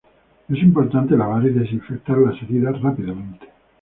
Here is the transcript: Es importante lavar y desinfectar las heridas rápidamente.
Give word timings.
Es 0.49 0.57
importante 0.57 1.15
lavar 1.15 1.45
y 1.45 1.51
desinfectar 1.53 2.17
las 2.17 2.41
heridas 2.41 2.81
rápidamente. 2.81 3.45